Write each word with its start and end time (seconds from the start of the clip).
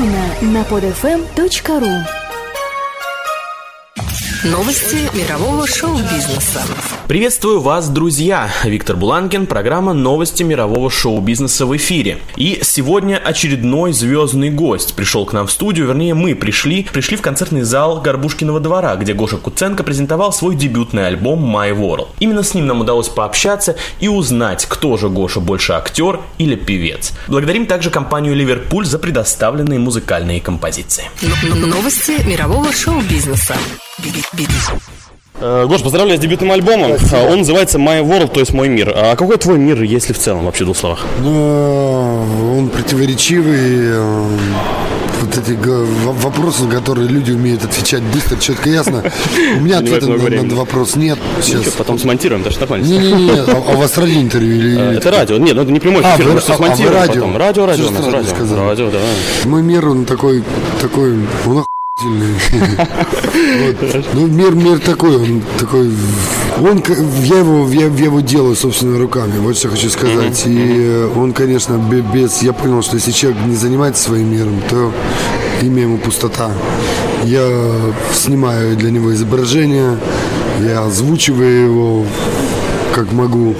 эксклюзивно 0.00 0.52
на 0.52 0.62
podfm.ru 0.62 2.04
Новости 4.44 5.16
мирового 5.16 5.66
шоу-бизнеса. 5.66 6.62
Приветствую 7.10 7.58
вас, 7.58 7.88
друзья! 7.88 8.48
Виктор 8.62 8.94
Буланкин, 8.94 9.48
программа 9.48 9.92
«Новости 9.92 10.44
мирового 10.44 10.88
шоу-бизнеса» 10.92 11.66
в 11.66 11.76
эфире. 11.76 12.18
И 12.36 12.60
сегодня 12.62 13.16
очередной 13.16 13.92
звездный 13.92 14.50
гость 14.50 14.94
пришел 14.94 15.26
к 15.26 15.32
нам 15.32 15.48
в 15.48 15.50
студию, 15.50 15.88
вернее, 15.88 16.14
мы 16.14 16.36
пришли, 16.36 16.84
пришли 16.84 17.16
в 17.16 17.20
концертный 17.20 17.62
зал 17.62 18.00
Горбушкиного 18.00 18.60
двора, 18.60 18.94
где 18.94 19.12
Гоша 19.12 19.38
Куценко 19.38 19.82
презентовал 19.82 20.32
свой 20.32 20.54
дебютный 20.54 21.08
альбом 21.08 21.44
«My 21.44 21.72
World». 21.72 22.06
Именно 22.20 22.44
с 22.44 22.54
ним 22.54 22.68
нам 22.68 22.82
удалось 22.82 23.08
пообщаться 23.08 23.74
и 23.98 24.06
узнать, 24.06 24.66
кто 24.66 24.96
же 24.96 25.08
Гоша 25.08 25.40
больше 25.40 25.72
актер 25.72 26.20
или 26.38 26.54
певец. 26.54 27.14
Благодарим 27.26 27.66
также 27.66 27.90
компанию 27.90 28.36
«Ливерпуль» 28.36 28.86
за 28.86 29.00
предоставленные 29.00 29.80
музыкальные 29.80 30.40
композиции. 30.40 31.10
Новости 31.42 32.24
мирового 32.24 32.72
шоу-бизнеса. 32.72 33.56
Э, 35.40 35.66
Гош, 35.66 35.82
поздравляю 35.82 36.18
с 36.18 36.20
дебютным 36.20 36.52
альбомом. 36.52 36.98
Спасибо. 36.98 37.30
Он 37.30 37.38
называется 37.38 37.78
My 37.78 38.02
World, 38.02 38.32
то 38.32 38.40
есть 38.40 38.52
мой 38.52 38.68
мир. 38.68 38.92
А 38.94 39.16
какой 39.16 39.38
твой 39.38 39.58
мир, 39.58 39.82
если 39.82 40.12
в 40.12 40.18
целом, 40.18 40.44
вообще 40.44 40.64
в 40.64 40.66
двух 40.66 40.76
словах? 40.76 41.06
Ну, 41.20 42.58
он 42.58 42.68
противоречивый. 42.68 43.56
Э, 43.56 44.38
вот 45.20 45.36
эти 45.36 45.52
вопросы, 46.22 46.64
на 46.64 46.70
которые 46.70 47.08
люди 47.08 47.32
умеют 47.32 47.64
отвечать 47.64 48.02
быстро, 48.02 48.36
четко, 48.38 48.68
ясно. 48.70 49.02
У 49.58 49.60
меня 49.60 49.78
ответа 49.78 50.08
на, 50.08 50.14
этот 50.14 50.52
вопрос 50.52 50.96
нет. 50.96 51.18
Сейчас. 51.42 51.60
Ничего, 51.60 51.72
потом 51.78 51.98
смонтируем, 51.98 52.42
даже 52.42 52.58
нормально. 52.58 52.86
Не-не-не, 52.86 53.40
а, 53.40 53.62
а 53.68 53.72
у 53.72 53.76
вас 53.76 53.96
радио 53.98 54.20
интервью 54.20 54.56
или... 54.56 54.78
Э, 54.78 54.96
это 54.96 55.10
радио, 55.10 55.36
нет, 55.36 55.54
ну 55.54 55.62
это 55.62 55.70
не 55.70 55.80
прямой 55.80 56.02
эфир, 56.02 56.26
а, 56.26 56.32
мы 56.32 56.38
а, 56.38 56.40
смонтируем 56.40 56.96
а, 56.96 57.00
радио. 57.00 57.14
потом. 57.14 57.36
Радио, 57.36 57.66
радио, 57.66 57.86
радио. 58.10 58.66
Радио, 58.66 58.90
да. 58.90 58.98
Мой 59.44 59.62
мир, 59.62 59.88
он 59.88 60.04
такой, 60.04 60.42
такой, 60.80 61.12
он 61.46 61.64
ну, 64.14 64.26
мир, 64.26 64.54
мир 64.54 64.78
такой, 64.78 65.16
он 65.16 65.42
такой, 65.58 65.90
он, 66.60 66.82
я 67.24 67.38
его, 67.38 67.68
я, 67.70 67.86
его 67.86 68.20
делаю 68.20 68.56
собственными 68.56 68.98
руками, 68.98 69.38
вот 69.38 69.56
что 69.56 69.68
хочу 69.68 69.90
сказать. 69.90 70.42
И 70.46 71.08
он, 71.16 71.32
конечно, 71.32 71.74
без, 71.74 72.42
я 72.42 72.52
понял, 72.52 72.82
что 72.82 72.96
если 72.96 73.10
человек 73.10 73.40
не 73.46 73.56
занимается 73.56 74.04
своим 74.04 74.32
миром, 74.32 74.62
то 74.68 74.92
имя 75.62 75.82
ему 75.82 75.98
пустота. 75.98 76.50
Я 77.24 77.46
снимаю 78.14 78.76
для 78.76 78.90
него 78.90 79.12
изображение, 79.12 79.98
я 80.62 80.84
озвучиваю 80.84 81.64
его 81.64 82.06
как 82.94 83.12
могу. 83.12 83.54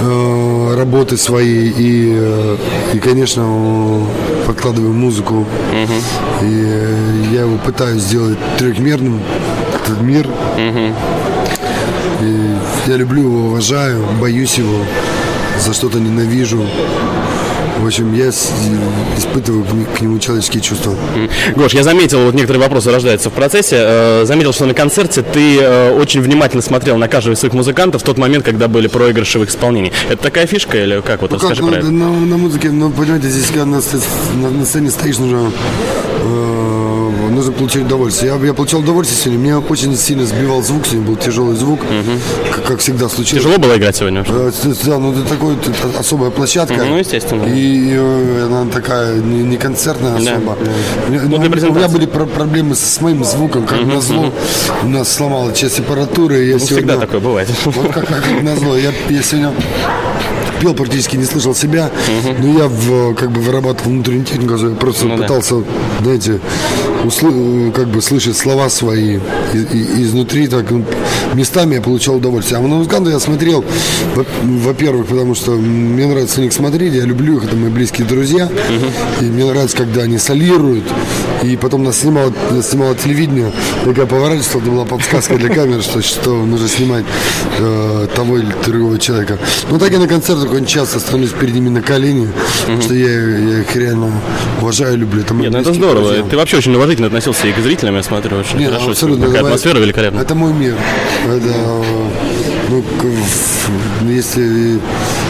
Э, 0.00 0.74
работы 0.76 1.16
свои 1.16 1.70
и, 1.70 2.12
э, 2.14 2.56
и 2.94 2.98
конечно, 3.00 4.06
подкладываю 4.46 4.92
музыку. 4.92 5.44
И 6.42 7.34
я 7.34 7.40
его 7.40 7.58
пытаюсь 7.58 8.02
сделать 8.02 8.38
трехмерным, 8.58 9.20
этот 9.74 10.00
мир. 10.00 10.28
И 12.20 12.90
я 12.90 12.96
люблю 12.96 13.22
его, 13.22 13.46
уважаю, 13.48 14.04
боюсь 14.20 14.58
его, 14.58 14.84
за 15.60 15.72
что-то 15.72 15.98
ненавижу. 15.98 16.64
В 17.78 17.86
общем, 17.86 18.12
я 18.14 18.28
испытываю 18.28 19.64
к 19.96 20.00
нему 20.00 20.18
человеческие 20.18 20.62
чувства. 20.62 20.94
Гош, 21.54 21.72
я 21.72 21.82
заметил, 21.82 22.24
вот 22.24 22.34
некоторые 22.34 22.62
вопросы 22.62 22.90
рождаются 22.90 23.30
в 23.30 23.32
процессе. 23.32 23.76
Э, 23.78 24.24
заметил, 24.24 24.52
что 24.52 24.66
на 24.66 24.74
концерте 24.74 25.22
ты 25.22 25.58
э, 25.60 25.92
очень 25.92 26.20
внимательно 26.20 26.62
смотрел 26.62 26.96
на 26.96 27.08
каждого 27.08 27.34
из 27.34 27.38
своих 27.38 27.54
музыкантов 27.54 28.02
в 28.02 28.04
тот 28.04 28.18
момент, 28.18 28.44
когда 28.44 28.68
были 28.68 28.88
проигрыши 28.88 29.38
в 29.38 29.44
их 29.44 29.50
исполнении. 29.50 29.92
Это 30.08 30.22
такая 30.22 30.46
фишка 30.46 30.82
или 30.82 31.00
как? 31.00 31.22
Вот 31.22 31.30
ну, 31.30 31.36
расскажи 31.36 31.62
как, 31.62 31.70
про 31.70 31.80
ну, 31.80 31.86
это. 31.86 31.90
На, 31.90 32.26
на 32.26 32.36
музыке, 32.36 32.70
ну, 32.70 32.90
понимаете, 32.90 33.28
здесь 33.28 33.46
когда 33.46 33.64
на, 33.64 33.80
на, 34.34 34.50
на 34.50 34.66
сцене 34.66 34.90
стоишь, 34.90 35.18
нужно 35.18 35.52
э, 36.20 36.67
нужно 37.48 37.52
получать 37.52 37.82
удовольствие. 37.82 38.32
Я, 38.38 38.46
я 38.46 38.54
получал 38.54 38.80
удовольствие 38.80 39.20
сегодня. 39.20 39.38
Меня 39.42 39.58
очень 39.58 39.96
сильно 39.96 40.26
сбивал 40.26 40.62
звук, 40.62 40.86
сегодня 40.86 41.06
был 41.06 41.16
тяжелый 41.16 41.56
звук, 41.56 41.80
угу. 41.80 42.52
как, 42.52 42.64
как 42.64 42.78
всегда 42.80 43.08
случилось. 43.08 43.42
Тяжело 43.42 43.58
было 43.58 43.76
играть 43.76 43.96
сегодня? 43.96 44.24
Да, 44.24 44.50
да 44.84 44.98
ну 44.98 45.12
это 45.12 45.28
такой 45.28 45.54
это 45.54 45.98
особая 45.98 46.30
площадка. 46.30 46.84
Ну, 46.84 46.98
естественно. 46.98 47.44
И 47.44 47.92
э, 47.92 48.46
она 48.46 48.70
такая 48.70 49.16
не, 49.16 49.42
не 49.42 49.56
концертная 49.56 50.16
особо. 50.16 50.56
Да. 50.60 51.20
Ну, 51.28 51.36
у, 51.36 51.40
у 51.40 51.74
меня 51.74 51.88
были 51.88 52.06
про 52.06 52.26
проблемы 52.26 52.74
с, 52.74 52.80
с 52.80 53.00
моим 53.00 53.24
звуком, 53.24 53.66
как 53.66 53.80
угу, 53.80 53.90
назло. 53.90 54.26
Угу. 54.26 54.32
У 54.84 54.88
нас 54.88 55.12
сломала 55.12 55.52
часть 55.52 55.80
аппаратуры. 55.80 56.44
Я 56.44 56.54
ну, 56.54 56.58
сегодня, 56.58 56.76
всегда 56.76 56.96
такое 56.98 57.20
бывает. 57.20 57.48
Вот 57.64 57.92
как, 57.92 58.06
как, 58.06 58.22
как 58.24 58.42
назло. 58.42 58.76
Я, 58.76 58.92
я 59.08 59.22
сегодня 59.22 59.52
пел 60.60 60.74
практически 60.74 61.16
не 61.16 61.24
слышал 61.24 61.54
себя, 61.54 61.90
угу. 61.90 62.34
но 62.38 62.58
я 62.58 62.68
в, 62.68 63.14
как 63.14 63.30
бы 63.30 63.40
вырабатывал 63.40 63.92
внутреннюю 63.92 64.24
технику, 64.24 64.56
я 64.56 64.74
просто 64.74 65.06
ну, 65.06 65.16
пытался, 65.16 65.56
да. 65.56 65.64
знаете, 66.04 66.40
услы, 67.04 67.70
как 67.72 67.88
бы 67.88 68.02
слышать 68.02 68.36
слова 68.36 68.68
свои 68.68 69.18
и, 69.52 69.58
и, 69.58 70.02
изнутри, 70.02 70.48
так 70.48 70.66
местами 71.34 71.76
я 71.76 71.80
получал 71.80 72.16
удовольствие. 72.16 72.58
А 72.58 72.62
на 72.62 72.76
музыканта 72.76 73.10
я 73.10 73.18
смотрел, 73.18 73.64
во-первых, 74.42 75.06
потому 75.06 75.34
что 75.34 75.52
мне 75.52 76.06
нравится 76.06 76.40
на 76.40 76.44
них 76.44 76.52
смотреть, 76.52 76.94
я 76.94 77.04
люблю 77.04 77.38
их, 77.38 77.44
это 77.44 77.56
мои 77.56 77.70
близкие 77.70 78.06
друзья, 78.06 78.46
угу. 78.46 79.24
и 79.24 79.24
мне 79.24 79.44
нравится, 79.44 79.76
когда 79.76 80.02
они 80.02 80.18
солируют, 80.18 80.84
и 81.42 81.56
потом 81.56 81.84
нас 81.84 82.00
снимало, 82.00 82.32
нас 82.50 82.70
снимало 82.70 82.94
телевидение, 82.94 83.52
я 83.80 83.84
когда 83.84 84.06
поворачивался, 84.06 84.58
это 84.58 84.70
была 84.70 84.84
подсказка 84.84 85.36
для 85.36 85.48
камеры, 85.48 85.82
что, 85.82 86.02
что 86.02 86.30
нужно 86.44 86.68
снимать 86.68 87.04
э, 87.58 88.08
того 88.14 88.38
или 88.38 88.52
другого 88.64 88.98
человека. 88.98 89.38
Но 89.70 89.78
так 89.78 89.92
и 89.92 89.96
на 89.96 90.08
концертах 90.08 90.52
очень 90.52 90.66
часто 90.66 91.00
становлюсь 91.00 91.32
перед 91.32 91.54
ними 91.54 91.68
на 91.68 91.82
колени, 91.82 92.28
угу. 92.68 92.82
что 92.82 92.94
я, 92.94 93.08
я 93.08 93.60
их 93.60 93.76
реально 93.76 94.12
уважаю, 94.60 94.98
люблю. 94.98 95.22
Это 95.22 95.34
Нет, 95.34 95.52
ну 95.52 95.58
это 95.58 95.72
здорово. 95.72 96.08
Друзья. 96.08 96.24
Ты 96.28 96.36
вообще 96.36 96.56
очень 96.58 96.74
уважительно 96.74 97.06
относился 97.06 97.46
и 97.46 97.52
к 97.52 97.58
зрителям, 97.58 97.96
я 97.96 98.02
смотрю, 98.02 98.38
очень 98.38 98.58
Нет, 98.58 98.70
хорошо. 98.70 98.90
Абсолютно. 98.90 99.26
Такая 99.26 99.42
атмосфера 99.42 99.78
великолепная. 99.78 100.22
Это 100.22 100.34
мой 100.34 100.52
мир. 100.52 100.76
Это, 101.26 101.82
ну, 102.70 102.84
ну, 103.00 104.10
если 104.10 104.80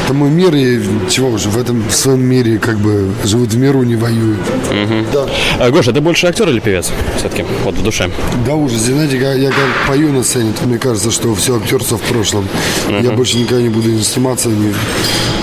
это 0.08 0.16
мой 0.16 0.30
мир, 0.30 0.54
и 0.54 0.80
чего 1.10 1.28
уже, 1.28 1.50
в 1.50 1.58
этом 1.58 1.82
в 1.86 1.92
своем 1.92 2.22
мире 2.24 2.58
как 2.58 2.78
бы 2.78 3.10
живут 3.24 3.50
в 3.50 3.58
миру, 3.58 3.82
не 3.82 3.94
воюют. 3.94 4.41
Угу. 4.41 5.04
Да. 5.12 5.26
А, 5.58 5.70
Гоша, 5.70 5.92
ты 5.92 6.00
больше 6.00 6.26
актер 6.26 6.48
или 6.48 6.60
певец 6.60 6.91
все-таки, 7.19 7.44
вот 7.62 7.74
в 7.74 7.82
душе? 7.82 8.10
Да 8.47 8.54
ужас, 8.54 8.80
знаете, 8.80 9.18
я, 9.18 9.34
я 9.34 9.50
как 9.50 9.58
пою 9.86 10.10
на 10.10 10.24
сцене, 10.24 10.54
то 10.58 10.66
мне 10.66 10.78
кажется, 10.78 11.10
что 11.10 11.34
все 11.34 11.58
актерство 11.58 11.98
в 11.98 12.02
прошлом. 12.02 12.48
Угу. 12.88 12.97
Я 13.02 13.10
больше 13.10 13.36
никогда 13.36 13.60
не 13.60 13.68
буду 13.68 13.91
не 13.91 14.02
сниматься, 14.02 14.48
не, 14.48 14.72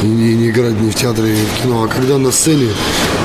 не, 0.02 0.34
не 0.34 0.50
играть 0.50 0.82
ни 0.82 0.90
в 0.90 0.96
театре, 0.96 1.30
ни 1.30 1.46
в 1.46 1.62
кино. 1.62 1.84
А 1.84 1.88
когда 1.88 2.18
на 2.18 2.32
сцене, 2.32 2.70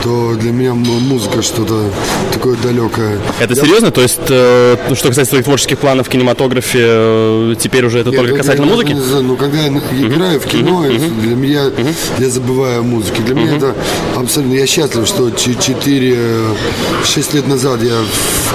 то 0.03 0.35
для 0.35 0.53
меня 0.53 0.75
музыка 0.75 1.41
что-то 1.41 1.91
такое 2.33 2.57
далекое. 2.63 3.19
Это 3.39 3.55
я... 3.55 3.63
серьезно? 3.63 3.91
То 3.91 4.03
есть, 4.03 4.21
э, 4.29 4.77
что 4.95 5.09
касается 5.09 5.31
твоих 5.31 5.45
творческих 5.47 5.79
планов 5.79 6.07
в 6.07 6.11
кинематографе, 6.11 6.81
э, 6.83 7.55
теперь 7.59 7.87
уже 7.87 8.01
это 8.01 8.11
Нет, 8.11 8.21
только 8.21 8.37
касательно 8.37 8.67
я, 8.67 8.73
музыки? 8.73 8.97
Ну, 9.23 9.37
когда 9.37 9.59
я 9.59 9.69
играю 9.69 10.41
в 10.41 10.47
кино, 10.47 10.87
uh-huh. 10.87 11.30
Для 11.31 11.37
меня, 11.37 11.67
uh-huh. 11.67 11.95
я 12.19 12.29
забываю 12.29 12.81
о 12.81 12.83
музыке. 12.83 13.23
Для 13.23 13.35
uh-huh. 13.35 13.39
меня 13.39 13.57
это 13.57 13.75
абсолютно, 14.17 14.55
я 14.55 14.67
счастлив, 14.67 15.07
что 15.07 15.29
4-6 15.29 17.35
лет 17.35 17.47
назад 17.47 17.83
я 17.83 18.03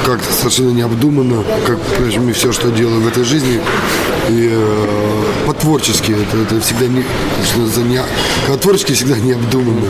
как-то 0.06 0.34
совершенно 0.34 0.72
необдуманно, 0.72 1.44
как, 1.66 1.80
прежде 1.98 2.34
все, 2.34 2.52
что 2.52 2.72
делаю 2.72 3.02
в 3.02 3.08
этой 3.08 3.24
жизни, 3.24 3.62
и 4.30 4.50
э, 5.56 5.66
по-творчески, 5.66 6.12
это, 6.12 6.38
это 6.38 6.62
всегда 6.62 6.88
не, 6.88 7.04
что 7.44 7.66
за 7.66 7.82
не, 7.82 8.02
когда 8.46 8.58
творчески 8.58 8.94
всегда 8.94 9.18
необдуманно, 9.18 9.88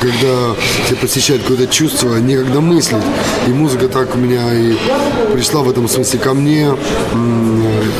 когда 0.00 0.54
тебя 0.88 1.00
посещает 1.00 1.42
какое-то 1.42 1.66
чувство, 1.66 2.16
некогда 2.16 2.60
мыслить, 2.60 3.02
и 3.46 3.50
музыка 3.50 3.88
так 3.88 4.14
у 4.14 4.18
меня 4.18 4.52
и 4.54 4.76
пришла 5.32 5.62
в 5.62 5.70
этом 5.70 5.88
смысле 5.88 6.18
ко 6.18 6.34
мне, 6.34 6.72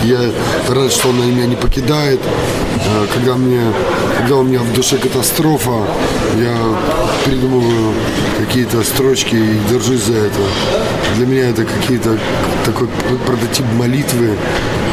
я 0.05 0.21
рад, 0.69 0.93
что 0.93 1.11
она 1.11 1.25
меня 1.25 1.47
не 1.47 1.56
покидает, 1.56 2.21
э, 2.21 3.06
когда 3.15 3.34
мне, 3.34 3.61
когда 4.19 4.37
у 4.37 4.43
меня 4.43 4.61
в 4.61 4.72
душе 4.75 4.97
катастрофа, 4.97 5.87
я 6.38 6.56
придумываю 7.25 7.94
какие-то 8.38 8.82
строчки 8.82 9.35
и 9.35 9.58
держусь 9.69 10.05
за 10.05 10.14
это. 10.14 10.41
Для 11.16 11.26
меня 11.26 11.50
это 11.50 11.64
какие-то 11.64 12.16
такой 12.64 12.88
прототип 13.26 13.64
молитвы, 13.76 14.36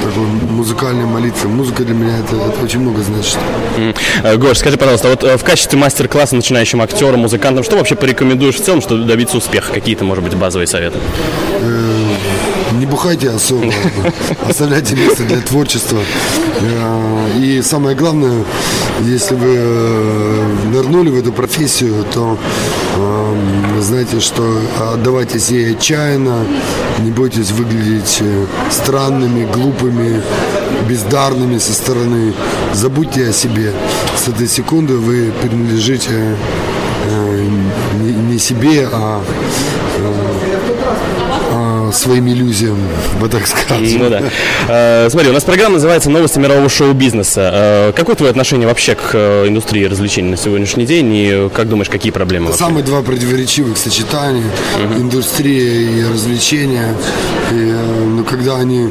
такой 0.03 0.25
музыкальной 0.25 1.05
молитвы. 1.05 1.49
Музыка 1.49 1.83
для 1.83 1.93
меня 1.93 2.17
это, 2.17 2.35
это 2.35 2.63
очень 2.63 2.79
много 2.79 3.01
значит. 3.01 3.37
Mm. 3.77 4.37
Гош, 4.37 4.57
скажи, 4.57 4.77
пожалуйста, 4.77 5.09
вот 5.09 5.23
э, 5.23 5.37
в 5.37 5.43
качестве 5.43 5.77
мастер-класса 5.77 6.35
начинающим 6.35 6.81
актерам, 6.81 7.21
музыкантам, 7.21 7.63
что 7.63 7.77
вообще 7.77 7.95
порекомендуешь 7.95 8.55
в 8.55 8.63
целом, 8.63 8.81
чтобы 8.81 9.05
добиться 9.05 9.37
успеха? 9.37 9.73
Какие-то, 9.73 10.03
может 10.03 10.23
быть, 10.23 10.35
базовые 10.35 10.67
советы? 10.67 10.97
Бухайте 12.89 13.29
особо, 13.29 13.73
оставляйте 14.49 14.95
место 14.95 15.23
для 15.23 15.41
творчества. 15.41 15.99
И 17.37 17.61
самое 17.61 17.95
главное, 17.95 18.43
если 19.03 19.35
вы 19.35 20.71
нырнули 20.71 21.09
в 21.09 21.17
эту 21.17 21.31
профессию, 21.31 22.05
то 22.13 22.37
знаете, 23.79 24.19
что 24.19 24.59
отдавайтесь 24.93 25.49
ей 25.49 25.73
отчаянно, 25.73 26.45
не 26.99 27.11
бойтесь 27.11 27.51
выглядеть 27.51 28.17
э, 28.21 28.45
странными, 28.71 29.45
глупыми, 29.51 30.21
бездарными 30.89 31.57
со 31.59 31.73
стороны. 31.73 32.33
Забудьте 32.73 33.29
о 33.29 33.33
себе. 33.33 33.71
С 34.15 34.27
этой 34.27 34.47
секунды 34.47 34.95
вы 34.95 35.31
принадлежите 35.41 36.35
э, 37.09 37.47
не, 38.29 38.39
себе, 38.39 38.87
а 38.91 39.23
своим 41.91 42.27
иллюзиям, 42.27 42.77
бы 43.19 43.29
так 43.29 43.47
сказать. 43.47 43.95
Ну 43.97 44.09
да. 44.09 44.21
Э, 44.67 45.09
смотри, 45.09 45.29
у 45.29 45.33
нас 45.33 45.43
программа 45.43 45.75
называется 45.75 46.09
«Новости 46.09 46.39
мирового 46.39 46.69
шоу-бизнеса». 46.69 47.51
Э, 47.53 47.93
какое 47.95 48.15
твое 48.15 48.29
отношение 48.29 48.67
вообще 48.67 48.95
к 48.95 49.11
э, 49.13 49.47
индустрии 49.47 49.85
развлечений 49.85 50.29
на 50.29 50.37
сегодняшний 50.37 50.85
день? 50.85 51.13
И 51.13 51.49
как 51.53 51.69
думаешь, 51.69 51.89
какие 51.89 52.11
проблемы 52.11 52.47
вообще? 52.47 52.63
Самые 52.63 52.83
два 52.83 53.01
противоречивых 53.01 53.77
сочетания. 53.77 54.43
Индустрия 54.97 55.89
и 55.89 56.03
развлечения. 56.03 56.93
И, 57.51 57.55
ну, 57.55 58.23
когда 58.23 58.57
они 58.57 58.89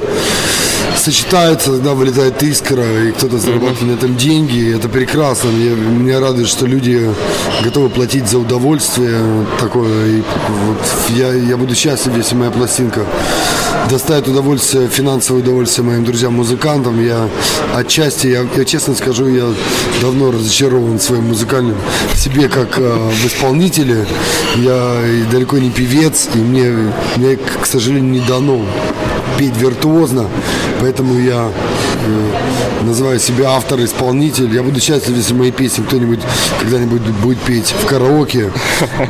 сочетаются, 1.07 1.71
когда 1.71 1.95
вылетает 1.95 2.43
искра, 2.43 2.83
и 2.83 3.13
кто-то 3.13 3.39
зарабатывает 3.39 3.83
на 3.83 3.93
этом 3.93 4.17
деньги, 4.17 4.57
и 4.57 4.73
это 4.73 4.89
прекрасно. 4.89 5.51
Мне, 5.51 5.71
меня 5.71 6.19
радует, 6.19 6.49
что 6.49 6.67
люди 6.67 7.09
готовы 7.63 7.91
платить 7.91 8.29
за 8.29 8.41
удовольствие 8.41 9.21
такое. 9.61 10.07
И 10.07 10.23
вот 10.65 10.79
я, 11.17 11.33
я 11.33 11.57
буду 11.57 11.77
счастлив, 11.77 12.17
если 12.17 12.35
моя 12.35 12.51
пластинка 12.51 13.07
доставит 13.89 14.27
удовольствие, 14.27 14.89
финансовое 14.89 15.43
удовольствие 15.43 15.87
моим 15.87 16.05
друзьям-музыкантам. 16.05 17.01
Я 17.01 17.29
отчасти, 17.73 18.27
я, 18.27 18.45
я 18.57 18.65
честно 18.65 18.97
скажу, 18.97 19.29
я 19.29 19.47
давно 20.03 20.33
разочарован 20.33 20.99
своим 20.99 21.29
музыкальным 21.29 21.77
себе 22.17 22.49
как 22.49 22.81
э, 22.81 22.83
в 22.83 23.27
исполнителе. 23.27 24.05
Я 24.57 25.03
далеко 25.31 25.59
не 25.59 25.71
певец, 25.71 26.29
и 26.35 26.39
мне, 26.39 26.93
мне, 27.15 27.37
к 27.37 27.65
сожалению, 27.65 28.11
не 28.11 28.21
дано 28.27 28.67
петь 29.39 29.57
виртуозно, 29.57 30.27
поэтому 30.81 31.19
я 31.19 31.49
э, 32.07 32.85
называю 32.85 33.19
себя 33.19 33.51
автор-исполнитель. 33.51 34.55
Я 34.55 34.63
буду 34.63 34.81
счастлив, 34.81 35.17
если 35.17 35.35
мои 35.35 35.51
песни 35.51 35.83
кто-нибудь 35.83 36.21
когда-нибудь 36.61 37.03
будет 37.23 37.39
петь 37.39 37.75
в 37.83 37.87
караоке, 37.87 38.51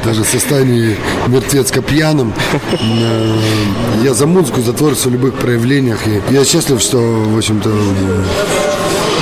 даже 0.04 0.24
в 0.24 0.28
состоянии 0.28 0.96
мертвецко 1.28 1.82
пьяным. 1.82 2.32
Э, 2.72 3.38
я 4.02 4.14
за 4.14 4.26
музыку, 4.26 4.60
за 4.62 4.72
творчество 4.72 5.10
в 5.10 5.12
любых 5.12 5.34
проявлениях. 5.34 6.00
И 6.06 6.34
я 6.34 6.44
счастлив, 6.44 6.80
что, 6.80 6.98
в 6.98 7.36
общем-то, 7.36 7.70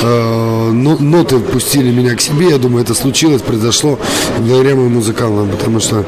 э, 0.04 0.70
ноты 0.72 1.38
пустили 1.38 1.90
меня 1.90 2.14
к 2.14 2.20
себе. 2.20 2.50
Я 2.50 2.58
думаю, 2.58 2.84
это 2.84 2.94
случилось, 2.94 3.42
произошло 3.42 3.98
благодаря 4.38 4.74
моим 4.76 4.94
музыкантам, 4.94 5.48
потому 5.48 5.80
что 5.80 6.04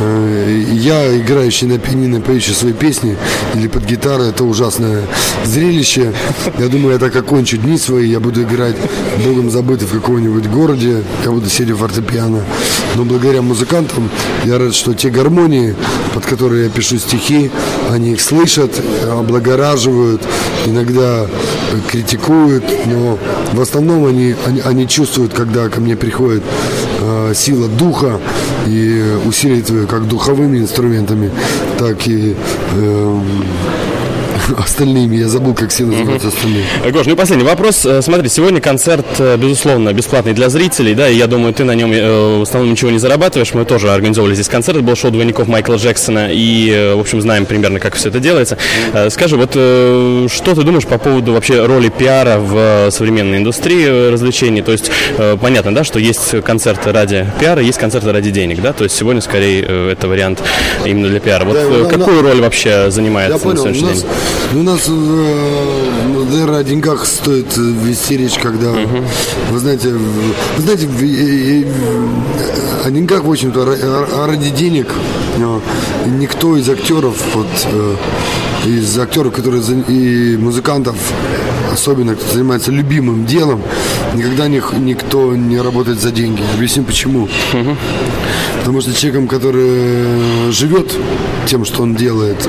э, 0.00 0.64
я, 0.72 1.16
играющий 1.16 1.66
на 1.66 1.78
пианино, 1.78 2.20
поющий 2.20 2.54
свои 2.54 2.72
песни 2.72 3.16
или 3.54 3.68
под 3.68 3.84
гитару, 3.84 4.24
это 4.24 4.44
ужасное 4.44 5.02
зрелище. 5.44 6.12
Я 6.58 6.68
думаю, 6.68 6.94
я 6.94 6.98
так 6.98 7.14
окончу 7.16 7.56
дни 7.56 7.78
свои, 7.78 8.08
я 8.08 8.20
буду 8.20 8.42
играть 8.42 8.76
богом 9.24 9.50
забытый 9.50 9.86
в 9.86 9.92
каком-нибудь 9.92 10.46
городе, 10.48 11.02
я 11.24 11.30
буду 11.30 11.48
сидеть 11.48 11.74
в 11.74 11.78
фортепиано. 11.78 12.42
Но 12.96 13.04
благодаря 13.04 13.42
музыкантам 13.42 14.10
я 14.44 14.58
рад, 14.58 14.74
что 14.74 14.94
те 14.94 15.10
гармонии, 15.10 15.74
под 16.14 16.26
которые 16.26 16.64
я 16.64 16.70
пишу 16.70 16.98
стихи, 16.98 17.50
они 17.90 18.12
их 18.12 18.20
слышат, 18.20 18.72
облагораживают, 19.10 20.22
иногда 20.66 21.26
критикуют, 21.90 22.64
но 22.86 23.18
в 23.52 23.60
основном 23.60 24.06
они, 24.06 24.34
они, 24.46 24.60
они 24.60 24.88
чувствуют, 24.88 25.32
когда 25.32 25.68
ко 25.68 25.80
мне 25.80 25.96
приходит 25.96 26.42
э, 27.00 27.32
сила 27.34 27.68
духа 27.68 28.20
и 28.66 29.18
усиливает 29.24 29.70
ее 29.70 29.86
как 29.86 30.06
духовыми 30.06 30.58
инструментами, 30.58 31.30
так 31.78 32.06
и 32.06 32.36
э, 32.76 33.20
остальными. 34.58 35.16
Я 35.16 35.28
забыл, 35.28 35.54
как 35.54 35.70
все 35.70 35.84
называются 35.84 36.28
остальные. 36.28 36.64
Гош, 36.92 37.06
ну 37.06 37.12
и 37.12 37.16
последний 37.16 37.44
вопрос. 37.44 37.84
Э, 37.84 38.02
смотри, 38.02 38.28
сегодня 38.28 38.60
концерт, 38.60 39.06
э, 39.18 39.36
безусловно, 39.36 39.92
бесплатный 39.92 40.32
для 40.32 40.48
зрителей, 40.48 40.94
да, 40.94 41.08
и 41.08 41.16
я 41.16 41.26
думаю, 41.26 41.52
ты 41.52 41.64
на 41.64 41.74
нем 41.74 41.92
э, 41.92 42.38
в 42.38 42.42
основном 42.42 42.72
ничего 42.72 42.90
не 42.90 42.98
зарабатываешь. 42.98 43.54
Мы 43.54 43.64
тоже 43.64 43.90
организовывали 43.90 44.34
здесь 44.34 44.48
концерт, 44.48 44.80
был 44.82 44.96
шоу 44.96 45.10
двойников 45.10 45.48
Майкла 45.48 45.76
Джексона, 45.76 46.28
и, 46.30 46.94
в 46.96 47.00
общем, 47.00 47.20
знаем 47.20 47.46
примерно, 47.46 47.80
как 47.80 47.94
все 47.94 48.08
это 48.08 48.20
делается. 48.20 48.58
Скажи, 49.10 49.36
вот 49.36 49.50
что 49.50 50.54
ты 50.54 50.62
думаешь 50.62 50.86
по 50.86 50.98
поводу 50.98 51.32
вообще 51.32 51.64
роли 51.64 51.88
пиара 51.88 52.38
в 52.38 52.90
современной 52.90 53.38
индустрии 53.38 54.10
развлечений? 54.10 54.62
То 54.62 54.72
есть, 54.72 54.90
понятно, 55.40 55.74
да, 55.74 55.84
что 55.84 55.98
есть 55.98 56.42
концерты 56.42 56.92
ради 56.92 57.26
пиара, 57.40 57.60
есть 57.60 57.78
концерты 57.78 58.12
ради 58.12 58.30
денег, 58.30 58.60
да, 58.60 58.72
то 58.72 58.84
есть 58.84 58.96
сегодня 58.96 59.20
скорее 59.20 59.90
это 59.92 60.08
вариант 60.08 60.42
именно 60.84 61.08
для 61.08 61.20
пиара. 61.20 61.44
Вот 61.44 61.54
да, 61.54 61.88
какую 61.88 62.22
на... 62.22 62.30
роль 62.30 62.40
вообще 62.40 62.90
занимает 62.90 63.30
на 63.30 63.38
сегодняшний 63.38 63.92
день? 63.92 64.04
Ну, 64.52 64.60
у 64.60 64.62
нас, 64.62 64.84
э, 64.88 66.30
наверное, 66.30 66.60
о 66.60 66.64
деньгах 66.64 67.04
стоит 67.06 67.56
вести 67.56 68.16
речь, 68.16 68.38
когда, 68.38 68.68
uh-huh. 68.68 69.04
вы 69.50 69.58
знаете, 69.58 69.90
вы 69.90 70.62
знаете, 70.62 70.86
о 72.84 72.90
деньгах, 72.90 73.24
в 73.24 73.30
общем-то, 73.30 74.26
ради 74.26 74.50
денег 74.50 74.88
никто 76.06 76.56
из 76.56 76.68
актеров, 76.68 77.16
вот, 77.34 77.46
э, 77.66 77.96
из 78.66 78.98
актеров, 78.98 79.32
которые 79.32 79.62
и 79.88 80.36
музыкантов, 80.36 80.96
особенно 81.72 82.14
кто 82.14 82.32
занимается 82.32 82.72
любимым 82.72 83.26
делом, 83.26 83.62
никогда 84.14 84.48
них, 84.48 84.72
никто 84.78 85.34
не 85.36 85.60
работает 85.60 86.00
за 86.00 86.10
деньги. 86.10 86.42
Объясню 86.54 86.84
почему. 86.84 87.28
Uh-huh. 87.52 87.76
Потому 88.58 88.80
что 88.80 88.92
человеком, 88.92 89.28
который 89.28 90.52
живет 90.52 90.92
тем, 91.46 91.64
что 91.64 91.82
он 91.82 91.94
делает, 91.94 92.48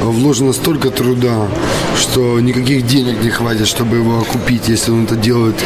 вложено 0.00 0.52
столько 0.52 0.90
труда, 0.90 1.48
что 1.96 2.40
никаких 2.40 2.86
денег 2.86 3.22
не 3.22 3.30
хватит, 3.30 3.68
чтобы 3.68 3.96
его 3.96 4.20
окупить, 4.20 4.68
если 4.68 4.90
он 4.90 5.04
это 5.04 5.16
делает 5.16 5.56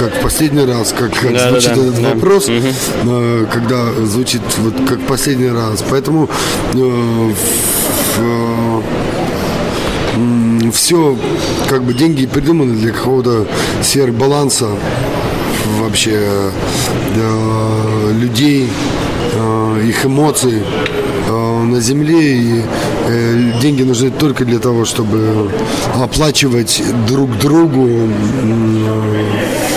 как 0.00 0.14
в 0.14 0.20
последний 0.22 0.64
раз, 0.64 0.94
как, 0.98 1.12
как 1.12 1.32
да, 1.32 1.50
звучит 1.50 1.74
да, 1.74 1.82
этот 1.82 2.02
да. 2.02 2.14
вопрос, 2.14 2.48
угу. 2.48 3.46
когда 3.52 3.92
звучит 4.06 4.40
вот 4.58 4.74
как 4.88 5.00
последний 5.02 5.50
раз. 5.50 5.84
Поэтому 5.90 6.28
э, 6.72 7.32
в, 8.16 8.82
э, 10.16 10.70
все, 10.72 11.18
как 11.68 11.84
бы 11.84 11.92
деньги 11.92 12.24
придуманы 12.26 12.76
для 12.76 12.92
какого-то 12.92 13.46
сверхбаланса 13.82 14.70
вообще 15.80 16.50
для 17.14 18.12
людей, 18.12 18.68
э, 18.68 18.70
их 19.76 20.06
эмоций 20.06 20.62
э, 21.28 21.62
на 21.62 21.80
земле. 21.80 22.36
И 22.36 22.62
э, 23.08 23.52
деньги 23.60 23.82
нужны 23.82 24.10
только 24.10 24.44
для 24.44 24.58
того, 24.58 24.84
чтобы 24.84 25.50
оплачивать 25.94 26.82
друг 27.06 27.36
другу 27.38 28.08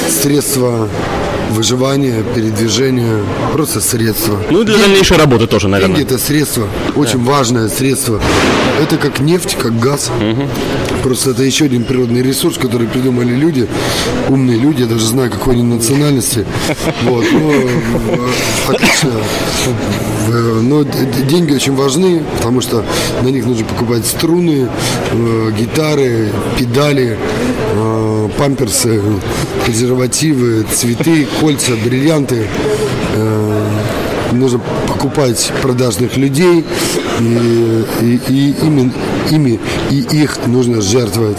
средства 0.09 0.87
выживания, 1.53 2.23
передвижения, 2.35 3.19
просто 3.53 3.79
средства. 3.79 4.37
Ну 4.49 4.61
и 4.61 4.65
для 4.65 4.75
деньги, 4.75 4.87
дальнейшей 4.87 5.17
работы 5.17 5.47
тоже, 5.47 5.67
наверное. 5.67 5.95
Деньги 5.95 6.13
это 6.13 6.19
средство, 6.19 6.67
очень 6.95 7.23
да. 7.23 7.31
важное 7.31 7.69
средство. 7.69 8.19
Это 8.81 8.97
как 8.97 9.19
нефть, 9.19 9.55
как 9.59 9.79
газ. 9.79 10.11
Угу. 10.19 10.47
Просто 11.03 11.31
это 11.31 11.43
еще 11.43 11.65
один 11.65 11.83
природный 11.83 12.21
ресурс, 12.21 12.57
который 12.57 12.87
придумали 12.87 13.35
люди, 13.35 13.67
умные 14.29 14.57
люди, 14.57 14.83
я 14.83 14.87
даже 14.87 15.05
знаю, 15.05 15.29
какой 15.29 15.55
они 15.55 15.63
национальности. 15.63 16.45
Вот, 17.03 17.25
но, 17.33 17.51
э, 17.51 17.67
отлично. 18.69 19.11
Но 20.61 20.83
деньги 21.27 21.53
очень 21.53 21.75
важны, 21.75 22.23
потому 22.37 22.61
что 22.61 22.85
на 23.21 23.27
них 23.27 23.45
нужно 23.45 23.65
покупать 23.65 24.05
струны, 24.05 24.69
э, 25.11 25.51
гитары, 25.59 26.29
педали, 26.57 27.17
э, 27.75 28.29
памперсы, 28.37 29.01
презервативы, 29.65 30.65
цветы, 30.73 31.27
кольца, 31.41 31.73
бриллианты. 31.83 32.47
Нужно 34.31 34.59
покупать 34.87 35.51
продажных 35.61 36.17
людей, 36.17 36.65
и, 37.19 37.85
и, 38.01 38.21
и 38.27 38.55
ими, 38.65 38.91
ими 39.29 39.59
и 39.89 39.99
их 40.23 40.37
нужно 40.47 40.81
жертвовать. 40.81 41.37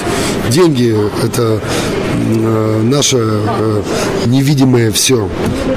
Деньги– 0.50 0.94
это 1.22 1.60
наше 2.14 3.18
э, 3.18 3.82
невидимое 4.26 4.90
все. 4.92 5.28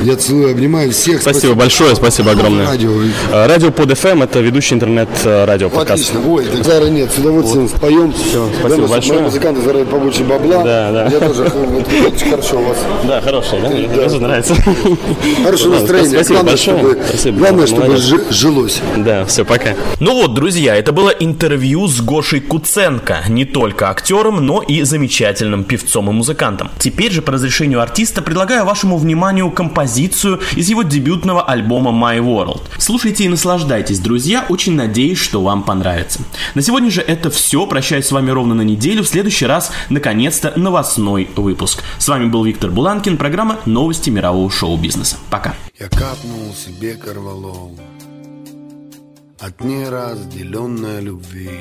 Я 0.02 0.16
целую, 0.16 0.52
обнимаю 0.52 0.92
всех. 0.92 1.22
Спасибо, 1.22 1.40
спасибо. 1.40 1.56
большое, 1.56 1.96
спасибо 1.96 2.32
огромное. 2.32 2.68
Радио. 2.68 2.92
Э, 3.32 3.48
радио 3.48 3.72
под 3.72 3.92
FM– 3.92 4.24
это 4.26 4.40
ведущий 4.40 4.76
интернет-радио 4.76 5.70
подкаст. 5.70 6.10
Отлично. 6.10 6.32
Ой, 6.32 6.46
так 6.46 6.64
Зара 6.64 6.86
нет, 6.86 7.12
с 7.12 7.18
удовольствием 7.18 7.68
вот. 7.68 7.78
споем. 7.78 8.14
Все, 8.14 8.48
спасибо 8.60 8.84
да, 8.84 8.88
большое. 8.88 9.20
Музыканты 9.22 9.62
заработают 9.62 9.90
побольше 9.90 10.24
бабла. 10.24 10.64
Да, 10.64 10.92
да. 10.92 11.08
Я 11.08 11.20
тоже 11.20 11.44
очень 11.44 12.30
хорошо 12.30 12.60
у 12.60 12.64
вас. 12.64 12.78
Да, 13.04 13.22
хорошо, 13.22 13.58
да? 13.62 13.70
Мне 13.70 13.88
тоже 13.88 14.20
нравится. 14.20 14.56
Хорошее 15.44 15.70
настроение. 15.72 16.24
Спасибо 16.24 16.34
главное, 16.34 16.52
большое. 16.52 16.78
Чтобы, 16.78 17.00
спасибо. 17.08 17.38
Главное, 17.38 17.68
чтобы 17.68 17.98
жилось. 18.30 18.82
Да, 18.98 19.26
все, 19.26 19.46
пока. 19.46 19.76
Ну 20.00 20.14
вот, 20.14 20.34
друзья, 20.34 20.76
это 20.76 20.92
было 20.92 21.10
интервью 21.10 21.88
с 21.88 22.02
Гошей 22.02 22.42
Куценко, 22.42 23.24
не 23.28 23.46
только 23.46 23.90
актером, 23.90 24.46
но 24.46 24.62
и 24.62 24.84
замечательным 24.84 25.64
певцом 25.64 26.10
и 26.10 26.14
музыкантом. 26.14 26.27
Теперь 26.80 27.12
же 27.12 27.22
по 27.22 27.32
разрешению 27.32 27.82
артиста 27.82 28.22
предлагаю 28.22 28.66
вашему 28.66 28.98
вниманию 28.98 29.50
композицию 29.52 30.40
из 30.56 30.70
его 30.70 30.84
дебютного 30.84 31.44
альбома 31.44 31.92
My 31.92 32.20
World. 32.20 32.62
Слушайте 32.78 33.26
и 33.26 33.30
наслаждайтесь, 33.30 34.00
друзья, 34.00 34.46
очень 34.50 34.76
надеюсь, 34.76 35.18
что 35.18 35.42
вам 35.42 35.64
понравится. 35.64 36.22
На 36.56 36.62
сегодня 36.62 36.92
же 36.92 37.02
это 37.02 37.30
все, 37.30 37.66
прощаюсь 37.66 38.06
с 38.06 38.12
вами 38.12 38.32
ровно 38.32 38.54
на 38.56 38.62
неделю, 38.62 39.04
в 39.04 39.08
следующий 39.08 39.46
раз, 39.46 39.72
наконец-то, 39.90 40.54
новостной 40.56 41.30
выпуск. 41.36 41.84
С 41.98 42.08
вами 42.08 42.26
был 42.26 42.44
Виктор 42.44 42.72
Буланкин, 42.72 43.18
программа 43.18 43.60
«Новости 43.66 44.10
мирового 44.10 44.50
шоу-бизнеса». 44.50 45.18
Пока. 45.30 45.54
Я 45.80 45.90
капнул 45.90 46.54
себе 46.54 46.96
корвалол 46.96 47.78
от 49.40 49.64
неразделенной 49.64 51.02
любви 51.02 51.60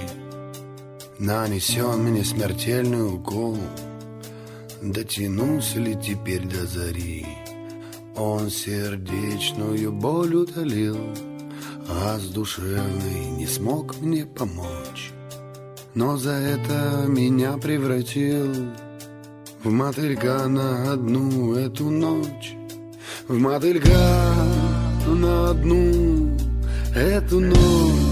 Нанесен 1.19 2.03
мне 2.03 2.23
смертельный 2.25 3.15
укол 3.15 3.57
Дотянулся 4.83 5.79
ли 5.79 5.97
теперь 5.97 6.47
до 6.47 6.67
зари? 6.67 7.27
Он 8.17 8.51
сердечную 8.51 9.93
боль 9.93 10.35
утолил 10.35 10.99
А 11.89 12.19
с 12.19 12.29
душевной 12.29 13.31
не 13.37 13.47
смог 13.47 13.99
мне 14.01 14.27
помочь. 14.27 15.13
Но 15.95 16.17
за 16.17 16.33
это 16.33 17.07
меня 17.09 17.57
превратил 17.57 18.55
В 19.63 19.71
мотылька 19.71 20.47
на 20.49 20.93
одну 20.93 21.55
эту 21.55 21.91
ночь. 21.91 22.55
В 23.29 23.39
мотылька 23.39 24.35
на 25.07 25.51
одну 25.51 26.37
эту 26.95 27.41
ночь 27.41 28.06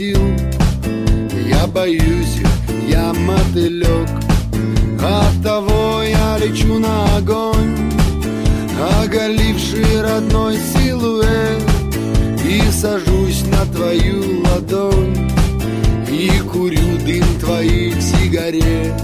сил. 0.00 0.22
Я 1.46 1.66
боюсь 1.66 2.36
их, 2.40 2.48
я 2.88 3.12
мотылек 3.12 4.08
От 4.98 5.42
того 5.42 6.02
я 6.02 6.38
лечу 6.38 6.78
на 6.78 7.16
огонь 7.16 7.76
Оголивший 9.02 10.00
родной 10.00 10.56
силуэт. 10.72 11.62
И 12.42 12.62
сажусь 12.72 13.42
на 13.52 13.62
твою 13.74 14.42
ладонь 14.42 15.30
И 16.08 16.30
курю 16.50 16.90
дым 17.06 17.28
твоих 17.38 18.00
сигарет. 18.00 18.94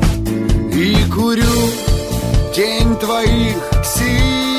И 0.72 0.96
курю 1.14 1.56
тень 2.54 2.96
твоих 2.96 3.56
сил. 3.84 4.55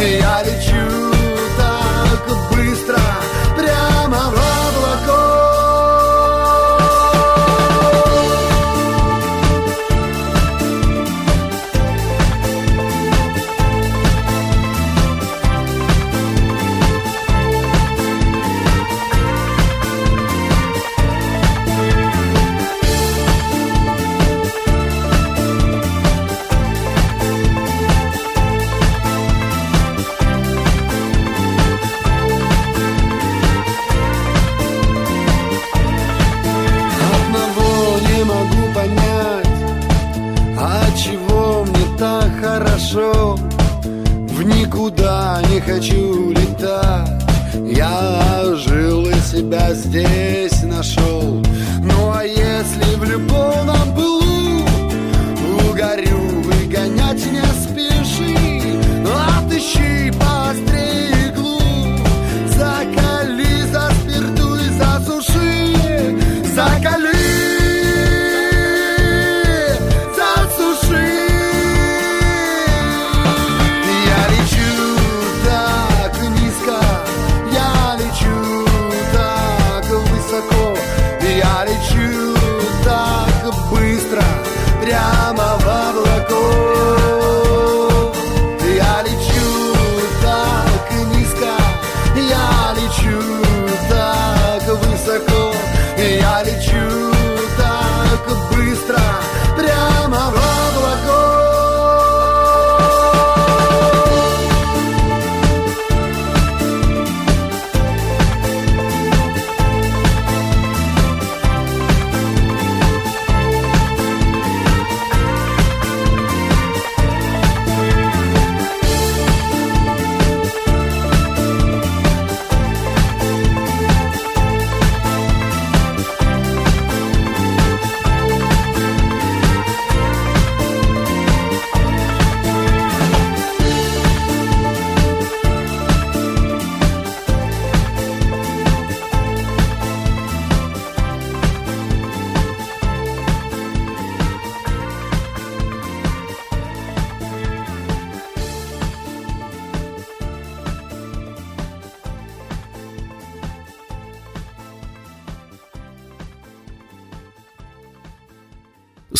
यार 0.00 0.47